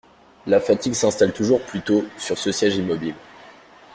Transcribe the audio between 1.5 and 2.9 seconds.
plus tôt sur ce siège